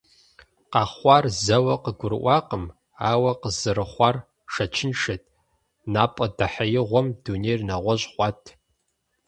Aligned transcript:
Къэхъуар 0.71 1.25
зэуэ 1.43 1.75
къыгурыӀуакъым, 1.83 2.65
ауэ 3.09 3.31
къызэрыхъуар 3.41 4.15
шэчыншэт, 4.53 5.23
напӀэдэхьеигъуэм 5.93 7.07
дунейр 7.23 7.61
нэгъуэщӀ 7.67 8.07
хъуат. 8.13 8.41